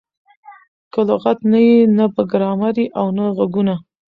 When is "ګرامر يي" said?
2.31-2.85